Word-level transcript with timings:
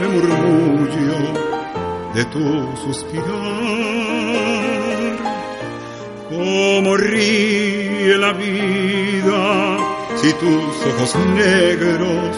suave 0.00 0.08
murmullo 0.08 1.18
de 2.14 2.24
tu 2.26 2.76
suspirar. 2.76 3.26
Como 6.28 6.96
ríe 6.96 8.16
la 8.18 8.32
vida 8.32 9.78
si 10.16 10.32
tus 10.34 10.86
ojos 10.86 11.16
negros 11.34 12.36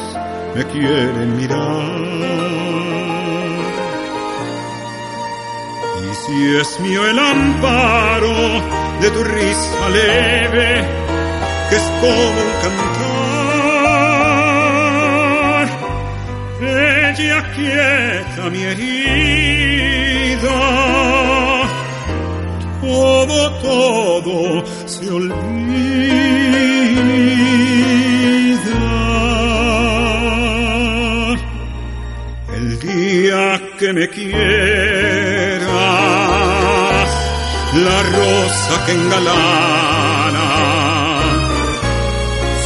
me 0.54 0.64
quieren 0.66 1.36
mirar. 1.36 2.12
Y 6.02 6.14
si 6.14 6.56
es 6.56 6.80
mío 6.80 7.06
el 7.08 7.18
amparo 7.18 8.34
de 9.00 9.10
tu 9.10 9.24
risa 9.24 9.88
leve, 9.88 10.84
que 11.68 11.76
es 11.76 11.82
como 12.00 12.30
un 12.44 12.52
cantar, 12.62 12.91
ella 17.22 17.42
quieta 17.54 18.50
mi 18.50 18.62
herida, 18.62 20.58
todo, 22.80 23.52
todo 23.62 24.64
se 24.86 25.10
olvida. 25.10 25.42
El 32.56 32.78
día 32.80 33.60
que 33.78 33.92
me 33.92 34.08
quieras, 34.08 34.40
la 37.86 38.02
rosa 38.02 38.84
que 38.86 38.92
engalana 38.92 40.48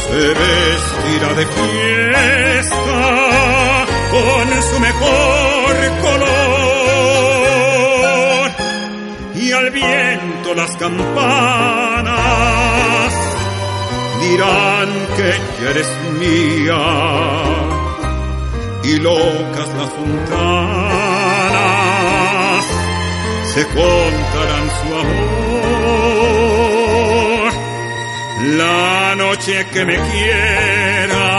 se 0.03 0.21
vestirá 0.39 1.29
de 1.35 1.45
fiesta 1.45 3.46
con 4.27 4.47
su 4.61 4.79
mejor 4.79 5.75
color 6.01 6.27
y 9.35 9.51
al 9.51 9.69
viento 9.71 10.53
las 10.53 10.75
campanas 10.77 12.17
dirán 14.21 14.89
que 15.15 15.29
eres 15.69 15.89
mía 16.19 16.83
y 18.83 18.97
locas 18.99 19.69
las 19.79 19.89
fontanas 19.97 21.37
se 23.53 23.61
contarán 23.67 24.65
su 24.77 24.87
amor. 25.01 25.47
La 28.57 29.15
noche 29.15 29.65
que 29.73 29.81
me 29.85 29.95
quieras 29.95 31.36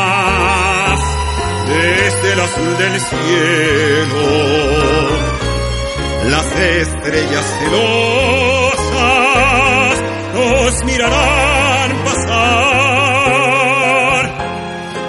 desde 1.68 2.32
el 2.32 2.40
azul 2.40 2.76
del 2.78 3.00
cielo, 3.00 4.24
las 6.30 6.46
estrellas 6.56 7.44
celosas 7.60 8.78
nos 10.34 10.84
mirarán 10.84 11.90
pasar 12.04 13.28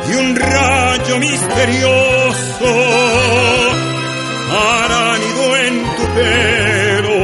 y 0.10 0.16
un 0.16 0.36
rayo 0.36 1.20
misterioso 1.20 2.72
hará 4.52 5.18
nido 5.18 5.58
en 5.58 5.84
tu 5.98 6.06
pelo. 6.16 7.20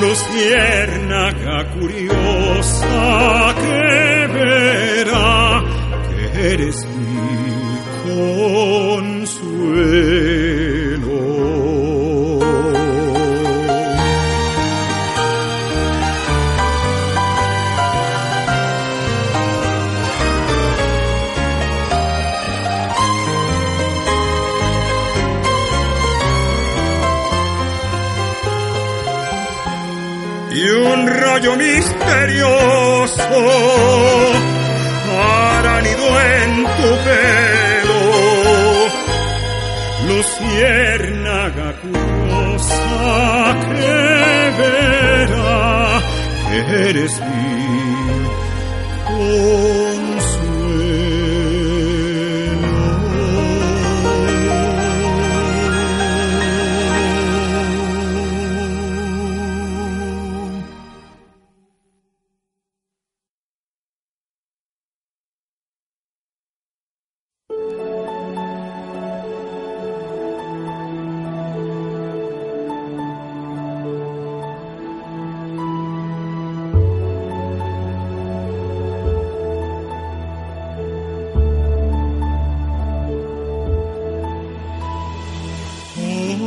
Luciérnaga 0.00 1.58
curiosa 1.74 3.54
que 3.62 4.26
verá 4.34 5.62
que 6.08 6.52
eres 6.54 6.76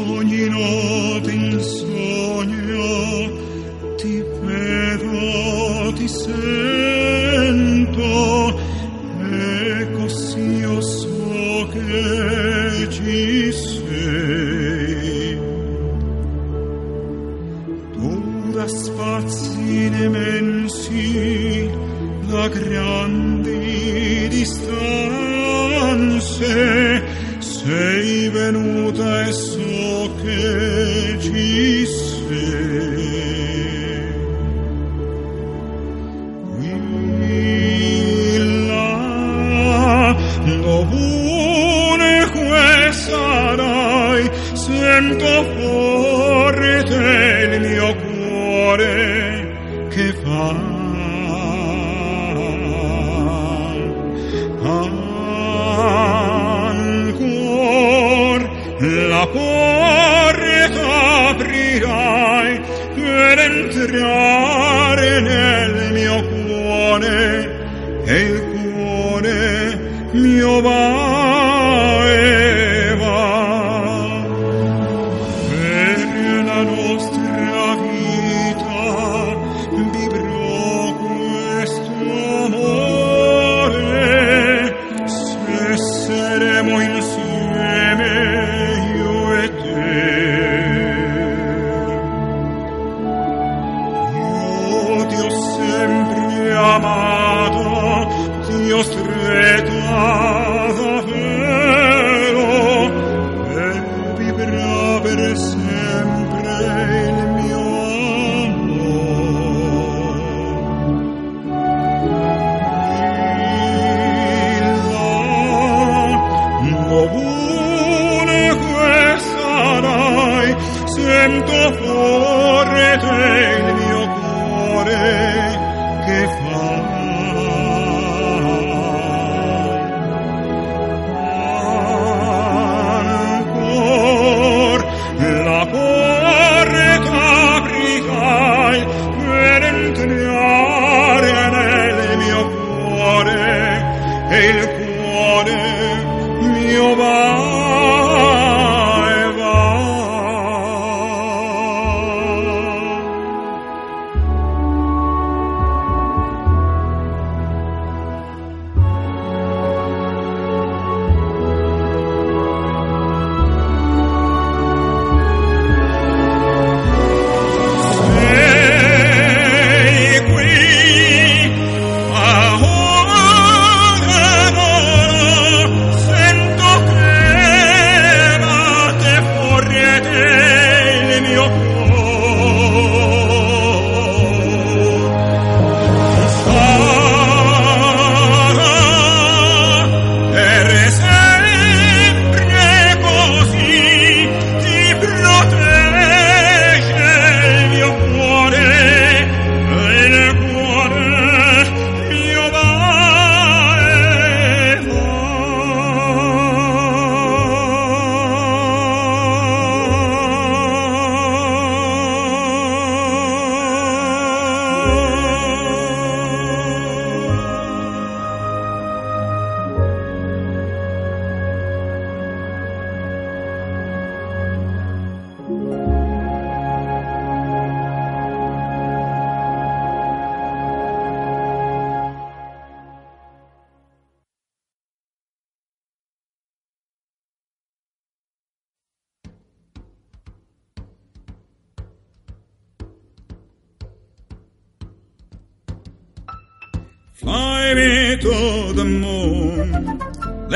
Ogni 0.08 0.48
notte 0.50 1.32
in 1.32 1.60
ti 3.98 4.24
vedo, 4.44 5.94
ti 5.94 6.08
sento 6.08 6.65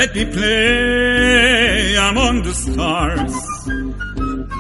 Let 0.10 0.16
me 0.16 0.25
play 0.34 1.96
among 1.96 2.42
the 2.42 2.51
stars. 2.51 3.36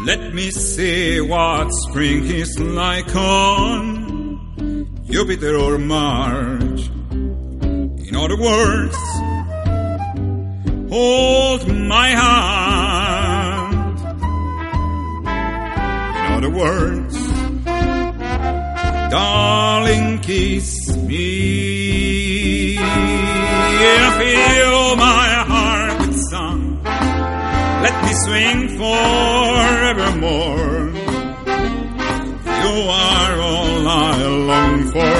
Let 0.05 0.31
me 0.31 0.51
see 0.51 1.19
what 1.21 1.71
spring 1.71 2.25
is 2.25 2.59
like 2.59 3.15
on 3.15 4.85
Jupiter 5.09 5.55
or 5.57 5.79
Mars. 5.79 6.89
In 6.89 8.15
other 8.15 8.37
words, 8.37 8.95
hold 10.91 11.67
my 11.67 12.09
hand. 12.09 13.99
In 16.27 16.33
other 16.37 16.51
words, 16.51 17.17
darling, 19.09 20.19
kiss 20.19 20.95
me. 20.95 22.77
I 22.77 24.17
feel 24.19 24.95
my 24.95 25.38
let 27.81 27.95
me 28.03 28.13
swing 28.25 28.59
forevermore. 28.77 30.69
You 32.63 32.73
are 32.89 33.35
all 33.39 33.87
I 33.87 34.17
long 34.51 34.79
for, 34.91 35.15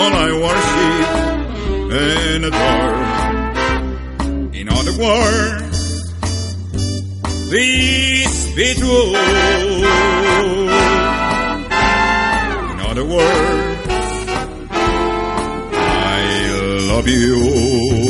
all 0.00 0.12
I 0.26 0.30
worship 0.46 1.08
and 1.92 2.44
adore. 2.46 3.04
In 4.54 4.66
other 4.68 4.94
words, 4.98 5.78
please 7.50 8.34
be 8.56 8.68
true. 8.74 9.14
In 12.72 12.78
other 12.90 13.04
words, 13.04 13.88
I 15.72 16.20
love 16.88 17.06
you. 17.06 18.05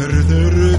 perder 0.00 0.69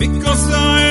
because 0.00 0.50
I 0.50 0.89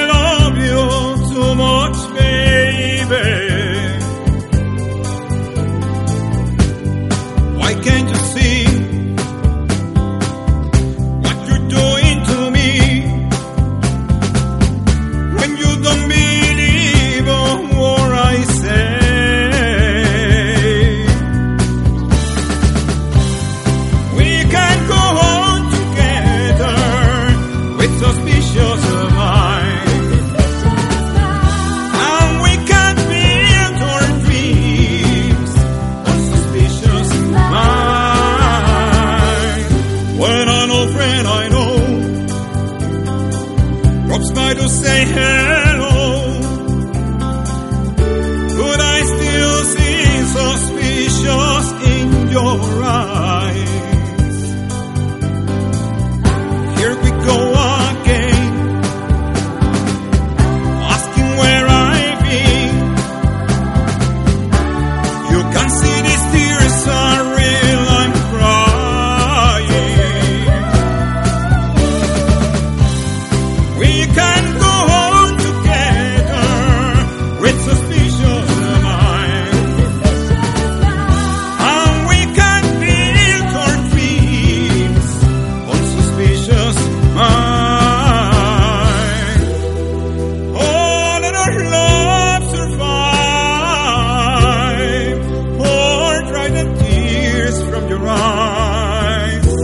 rise. 98.09 99.57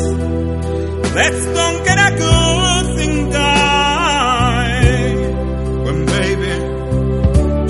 Let's 1.20 1.42
don't 1.58 1.80
get 1.88 1.98
a 2.08 2.12
good 2.24 2.86
thing 2.98 3.16
die. 3.30 4.86
Well, 5.84 6.02
baby, 6.16 6.54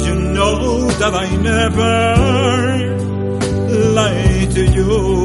you 0.05 0.15
know 0.35 0.57
that 1.01 1.13
I 1.25 1.27
never 1.51 1.95
lie 3.97 4.47
to 4.55 4.63
you. 4.77 5.24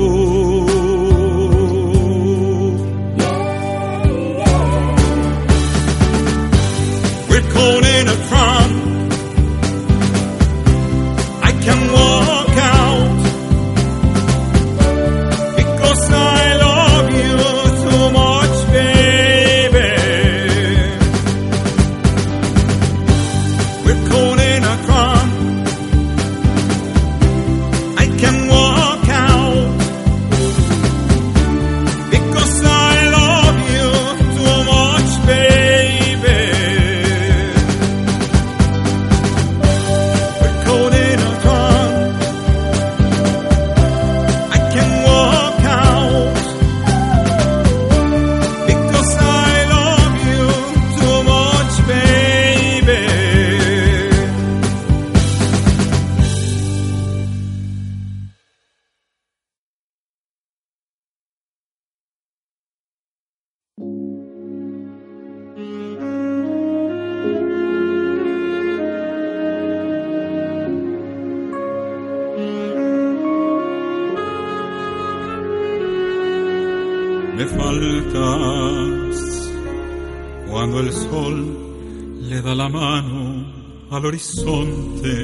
Le 82.31 82.41
da 82.43 82.55
la 82.55 82.69
mano 82.69 83.45
al 83.91 84.07
horizonte 84.07 85.15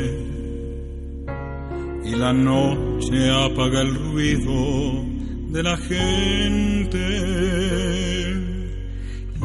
y 2.04 2.16
la 2.16 2.32
noche 2.32 3.30
apaga 3.30 3.82
el 3.82 3.94
ruido 3.94 5.04
de 5.52 5.62
la 5.62 5.76
gente 5.76 7.04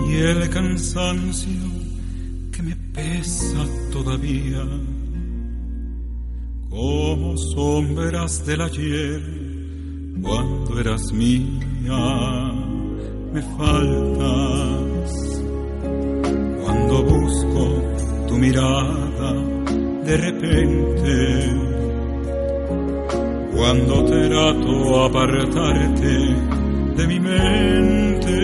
y 0.08 0.14
el 0.16 0.50
cansancio 0.50 1.62
que 2.52 2.64
me 2.64 2.76
pesa 2.96 3.64
todavía. 3.92 4.66
Como 6.68 7.38
sombras 7.38 8.44
del 8.44 8.62
ayer 8.62 9.22
cuando 10.20 10.80
eras 10.80 11.14
mía 11.14 12.54
me 13.32 13.42
faltas 13.56 14.91
cuando 16.92 17.04
busco 17.04 17.82
tu 18.28 18.38
mirada 18.38 19.34
de 20.04 20.18
repente 20.18 21.50
cuando 23.56 24.04
trato 24.06 25.06
apartarte 25.06 26.18
de 26.98 27.08
mi 27.08 27.20
mente 27.20 28.36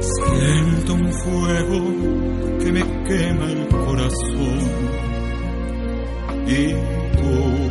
siento 0.00 0.94
un 0.94 1.12
fuego 1.12 1.80
que 2.60 2.72
me 2.72 2.82
quema 3.04 3.50
el 3.50 3.66
corazón 3.68 4.60
y 6.46 6.72
tú 7.16 7.68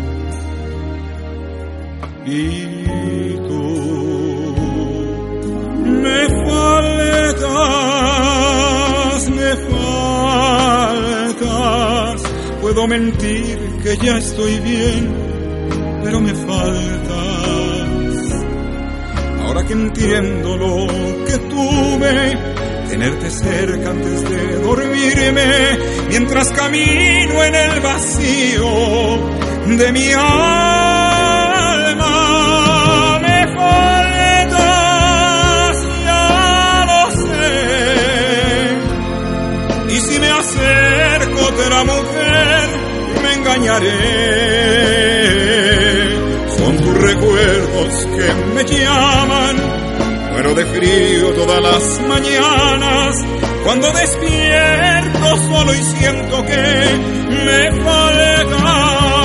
y 2.30 3.38
tú. 3.47 3.63
Me 6.03 6.27
faltas, 6.45 7.87
Puedo 12.78 12.90
mentir 12.90 13.58
que 13.82 13.98
ya 13.98 14.20
estoy 14.20 14.60
bien, 14.60 15.12
pero 16.04 16.22
me 16.22 16.32
faltas. 16.32 17.16
Ahora 19.42 19.63
que 19.63 19.74
entiendo 19.74 20.56
lo 20.58 20.86
que 21.26 21.40
tuve, 21.40 22.38
tenerte 22.88 23.32
cerca 23.32 23.90
antes 23.90 24.30
de 24.30 24.60
dormirme, 24.60 25.80
mientras 26.10 26.52
camino 26.52 27.44
en 27.46 27.56
el 27.56 27.80
vacío 27.80 28.70
de 29.76 29.92
mi 29.92 30.12
alma. 30.12 30.28
Me 33.24 33.48
faltas, 33.56 34.58
ya 36.06 36.86
lo 36.86 37.10
sé. 37.26 37.56
Y 39.96 40.00
si 40.00 40.20
me 40.20 40.30
acerco 40.30 41.52
de 41.58 41.70
la 41.72 41.84
mujer, 41.84 42.57
Son 46.58 46.78
tus 46.78 46.98
recuerdos 47.02 48.08
que 48.15 48.34
me 48.54 48.63
llaman. 48.63 49.56
Muero 50.32 50.54
de 50.54 50.65
frío 50.65 51.34
todas 51.34 51.62
las 51.62 52.02
mañanas. 52.08 53.15
Cuando 53.63 53.91
despierto 53.91 55.38
solo 55.50 55.74
y 55.74 55.84
siento 55.84 56.46
que 56.46 56.56
me 57.30 57.72
falta. 57.84 59.16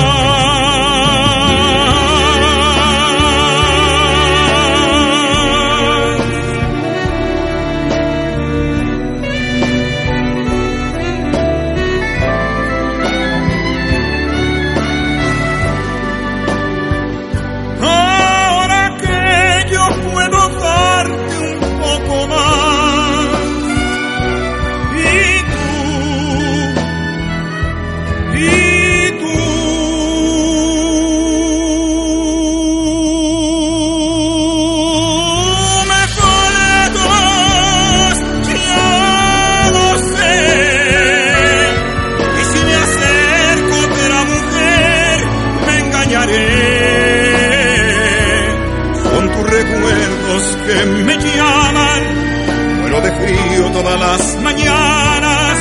Las 54.17 54.35
mañanas 54.43 55.57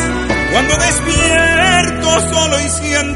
cuando 0.53 0.77
despierto 0.77 2.21
solo 2.33 2.61
y 2.61 2.69
siento 2.69 3.12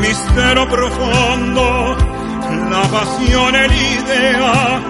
el 0.00 0.08
mistero 0.08 0.66
profondo, 0.68 1.96
la 2.70 2.86
passione 2.90 3.68
l'idea, 3.68 4.80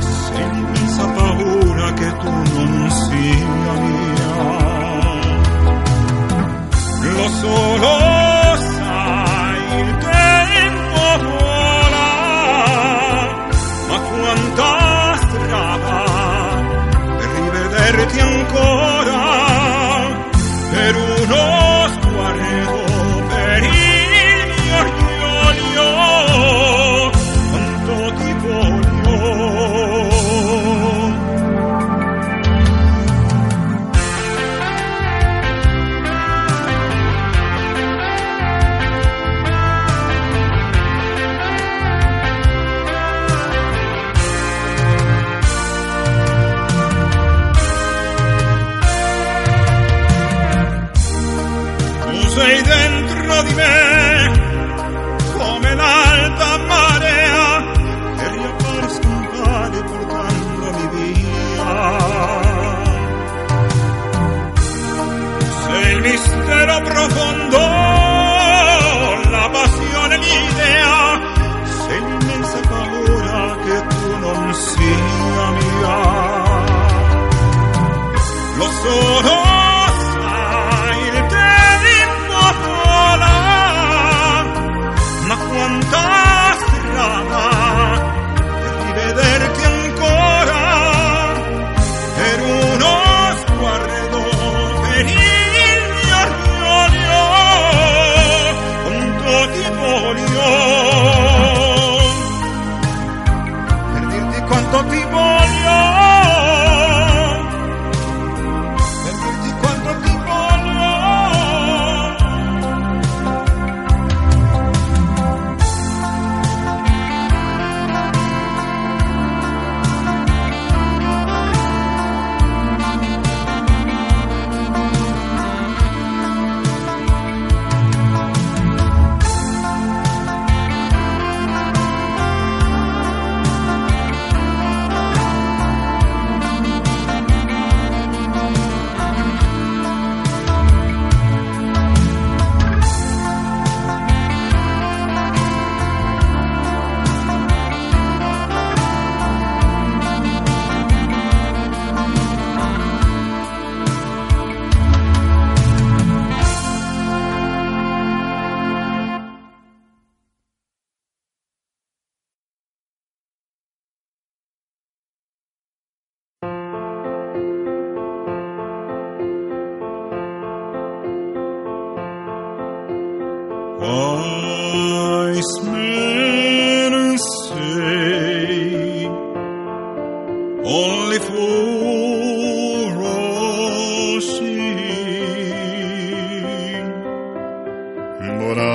senza 0.00 1.06
paura 1.06 1.92
che 1.94 2.16
tu 2.18 2.30
non 2.30 2.90
sia 2.90 3.72
mia. 3.82 4.30
Lo 7.14 7.28
solo 7.28 7.98
sai, 8.56 9.80
il 9.80 9.96
tempo 9.98 11.00
vola, 11.28 12.10
ma 13.88 13.98
quanta 14.00 14.72
strada 15.28 15.98
per 17.18 17.28
rivederti 17.40 18.20
ancora. 18.20 19.61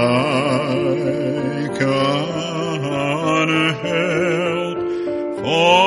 I 0.09 1.67
can't 1.77 2.81
help. 3.81 4.79
For 5.39 5.86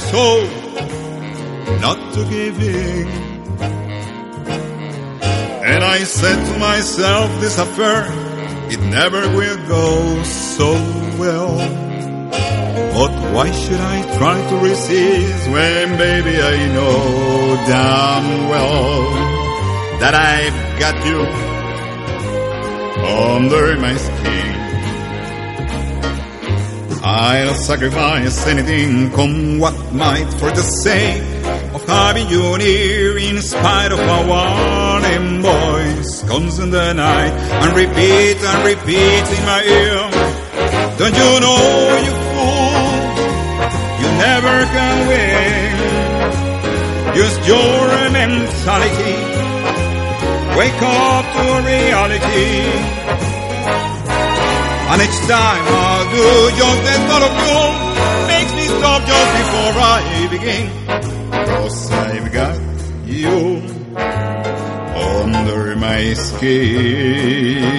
so 0.11 0.43
not 1.79 1.99
to 2.13 2.21
give 2.29 2.61
in. 2.61 3.07
And 5.63 5.83
I 5.83 5.99
said 6.03 6.39
to 6.51 6.59
myself, 6.59 7.29
this 7.39 7.57
affair, 7.57 8.05
it 8.69 8.81
never 8.81 9.21
will 9.37 9.67
go 9.67 10.23
so 10.23 10.71
well. 11.17 11.55
But 12.97 13.13
why 13.33 13.51
should 13.51 13.79
I 13.79 14.17
try 14.17 14.37
to 14.49 14.55
resist 14.57 15.49
when 15.49 15.97
baby 15.97 16.35
I 16.41 16.57
know 16.75 17.55
damn 17.67 18.49
well 18.49 19.03
that 20.01 20.13
I've 20.13 20.79
got 20.79 20.95
you 21.05 21.21
under 23.05 23.79
my 23.79 23.95
skin. 23.95 24.60
I'll 27.03 27.55
sacrifice 27.55 28.45
anything, 28.45 29.09
come 29.11 29.57
what 29.57 29.73
might, 29.91 30.29
for 30.39 30.51
the 30.51 30.61
sake 30.61 31.23
of 31.73 31.83
having 31.87 32.29
you 32.29 32.57
near, 32.59 33.17
in 33.17 33.41
spite 33.41 33.91
of 33.91 33.97
my 33.97 34.21
warning 34.31 35.41
voice 35.41 36.21
comes 36.29 36.59
in 36.59 36.69
the 36.69 36.93
night 36.93 37.33
and 37.63 37.75
repeat 37.75 38.37
and 38.37 38.63
repeat 38.63 39.25
in 39.37 39.45
my 39.49 39.63
ear. 39.65 39.97
Don't 40.99 41.15
you 41.21 41.39
know, 41.41 41.97
you 42.05 42.13
fool, 42.29 42.85
you 44.01 44.07
never 44.21 44.55
can 44.69 45.07
win. 45.09 45.71
Use 47.17 47.37
your 47.47 48.09
mentality, 48.13 49.17
wake 50.55 50.81
up 50.83 51.25
to 51.33 51.45
reality. 51.65 53.21
And 54.91 55.01
each 55.01 55.19
time 55.25 55.65
I 55.67 56.03
do, 56.11 56.51
just 56.59 56.81
the 56.83 56.95
thought 57.07 57.23
of 57.29 57.33
you 57.47 57.61
makes 58.27 58.51
me 58.59 58.65
stop 58.77 58.99
just 59.07 59.31
before 59.39 59.75
I 59.79 60.27
begin. 60.35 60.65
Cause 61.47 61.79
I've 61.91 62.29
got 62.33 62.59
you 63.05 63.61
under 64.93 65.75
my 65.77 66.13
skin. 66.13 67.71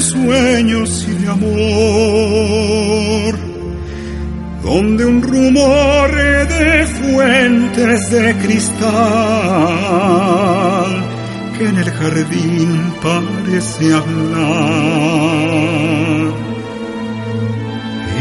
Sueños 0.00 1.06
y 1.08 1.12
de 1.12 1.28
amor, 1.28 1.50
donde 4.62 5.04
un 5.04 5.20
rumor 5.22 6.10
de 6.48 6.86
fuentes 6.86 8.10
de 8.10 8.34
cristal 8.36 8.80
que 11.58 11.68
en 11.68 11.76
el 11.76 11.90
jardín 11.90 12.94
parece 13.02 13.92
hablar. 13.92 14.40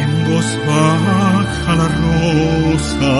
En 0.01 0.09
voz 0.29 0.59
baja 0.67 1.75
la 1.75 1.87
rosa 2.67 3.15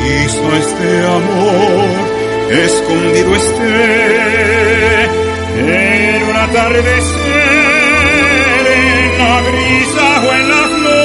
Quizá 0.00 0.48
este 0.58 0.90
amor 1.06 1.88
escondido 2.50 3.30
esté 3.36 5.04
en 5.58 6.22
un 6.22 6.36
atardecer, 6.36 7.44
en 8.76 9.18
la 9.18 9.34
brisa 9.40 10.06
o 10.20 10.32
en 10.32 10.44
las 10.48 10.70
nubes. 10.70 11.03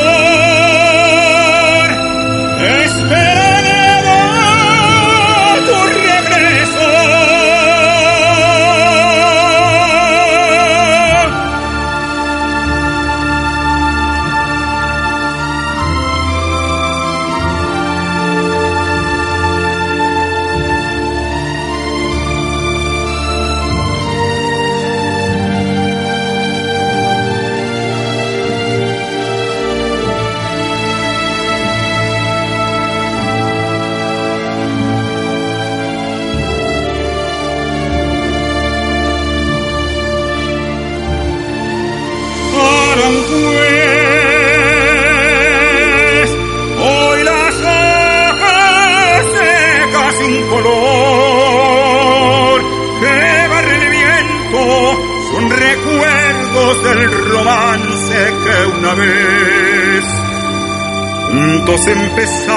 empezar. 61.91 62.48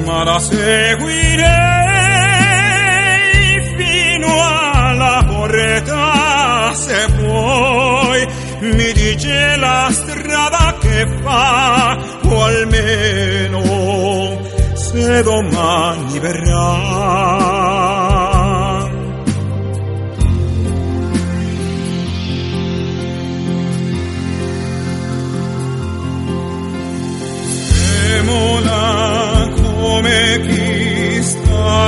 ma 0.05 0.23
la 0.25 0.39
seguirei 0.39 1.47
fino 3.77 4.29
alla 4.43 5.25
porta 5.27 6.73
se 6.75 7.07
vuoi. 7.19 8.27
Mi 8.61 8.93
dice 8.93 9.57
la 9.57 9.89
strada 9.93 10.77
che 10.81 11.07
fa 11.23 11.99
o 12.23 12.43
almeno 12.43 13.61
se 14.75 15.23
domani 15.23 16.19
verrà 16.19 17.46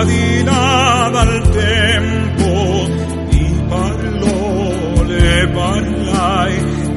di 0.05 0.43
là 0.45 1.09
dal 1.13 1.49
tempo, 1.51 2.87
mi 3.31 3.65
parlò, 3.69 5.03
le 5.05 5.49
parlai 5.49 6.55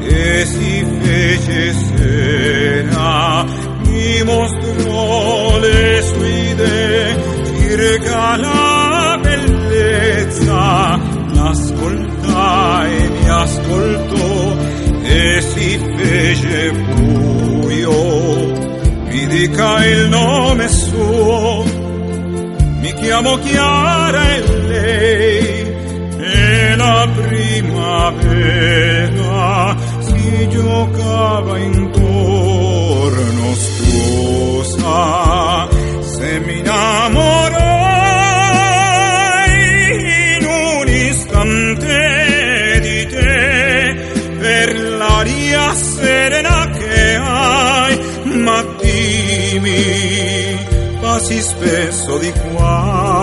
e 0.08 0.46
si 0.46 0.86
fece 1.02 1.74
sera, 1.74 3.46
mi 3.86 4.24
mostrò 4.24 5.60
le 5.60 6.02
sue 6.02 6.30
idee, 6.52 7.16
circa 7.60 8.38
la 8.38 9.20
bellezza, 9.22 11.00
l'ascoltai, 11.34 13.10
mi 13.10 13.30
ascoltò 13.30 14.56
e 15.04 15.42
si 15.42 15.80
fece 15.98 16.72
buio. 16.72 18.60
Mi 19.12 19.28
dica 19.28 19.86
il 19.86 20.08
nome 20.10 20.68
suo, 20.70 21.51
mi 23.12 23.18
chiamo 23.18 23.36
Chiara 23.40 24.36
e 24.36 24.40
lei, 24.68 25.76
e 26.18 26.76
la 26.78 27.10
primavera 27.14 28.56
si 30.00 30.48
giocava 30.50 31.58
intorno, 31.58 33.54
scusa, 33.54 34.98
se 36.00 36.40
mi 36.40 36.60
innamorai 36.60 37.50
in 40.38 40.46
un 40.46 40.88
istante 40.88 42.00
di 42.80 43.06
te, 43.08 43.96
per 44.40 44.80
l'aria 44.80 45.74
serena 45.74 46.70
che 46.70 47.16
hai, 47.16 48.00
ma 48.24 48.64
dimmi, 48.80 50.11
passi 51.22 51.40
spesso 51.40 52.18
di 52.18 52.32
qua. 52.32 53.21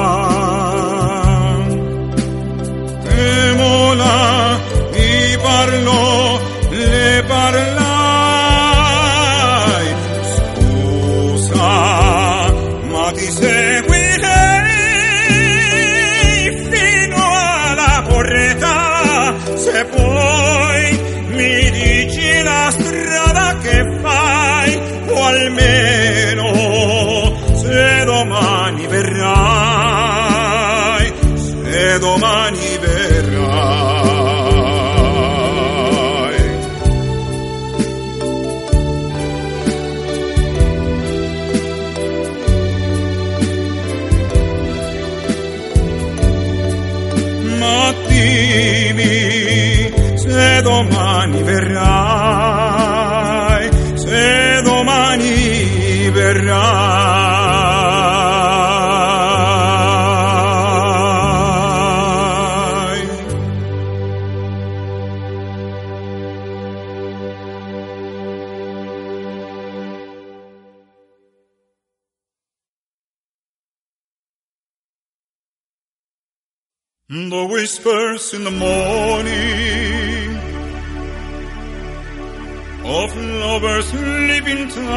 Lovers 83.19 83.87
sleeping 83.87 84.69
tight 84.69 84.89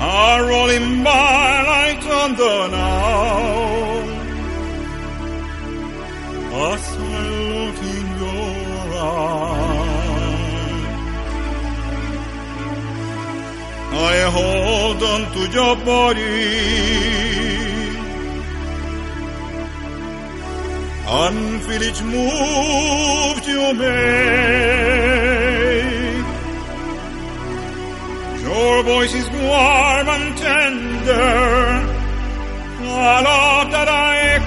are 0.00 0.44
rolling 0.48 1.04
by 1.04 1.62
like 1.72 2.00
thunder 2.02 2.68
now. 2.70 4.04
As 6.68 6.84
I 6.88 7.00
look 7.52 7.78
in 7.94 8.06
your 8.22 8.94
eyes, 9.12 9.66
I 13.92 14.16
hold 14.36 15.02
on 15.02 15.20
to 15.34 15.42
your 15.56 15.74
body. 15.84 17.66
and 21.08 21.62
feel 21.62 21.82
each 21.82 22.02
move 22.02 23.45
you 23.66 23.74
make. 23.74 23.96
Your 28.42 28.82
voice 28.82 29.14
is 29.14 29.28
warm 29.30 30.08
and 30.08 30.36
tender, 30.38 31.12
a 32.80 33.22
love 33.22 33.70
that 33.72 33.88
I 33.88 34.38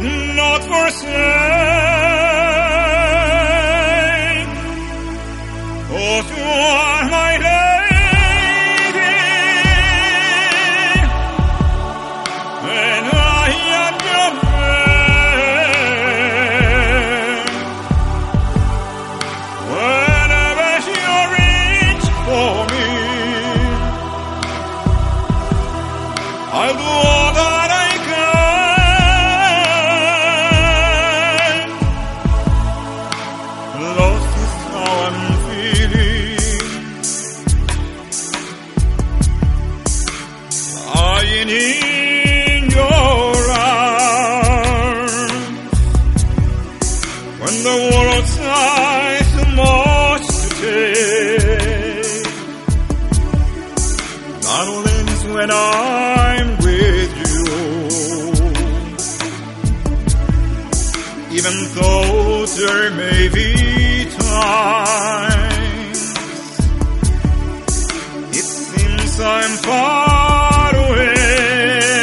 could 0.00 0.36
not 0.36 0.64
forsake. 0.64 1.65
marvelous 54.56 55.22
when 55.36 55.50
I'm 55.50 56.48
with 56.66 57.12
you. 57.24 57.44
Even 61.36 61.56
though 61.76 62.46
there 62.60 62.90
may 63.02 63.22
be 63.38 63.50
times 64.18 66.00
it 68.38 68.46
seems 68.66 69.20
I'm 69.20 69.52
far 69.68 70.70
away, 70.84 72.00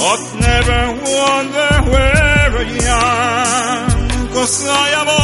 but 0.00 0.20
never 0.48 0.80
wonder 1.18 1.72
where 1.92 2.50
I 2.62 2.68
am, 3.00 4.28
cause 4.34 4.66
I 4.68 4.70
am. 5.00 5.23